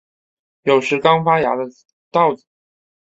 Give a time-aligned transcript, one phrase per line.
[0.63, 1.65] 有时刚发芽的
[2.09, 2.47] 稻子